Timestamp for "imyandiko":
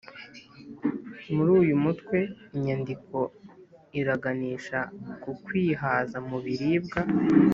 2.55-3.17